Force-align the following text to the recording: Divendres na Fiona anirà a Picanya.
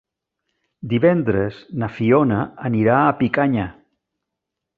Divendres 0.93 1.59
na 1.83 1.89
Fiona 1.99 2.41
anirà 2.71 2.97
a 3.03 3.15
Picanya. 3.21 3.69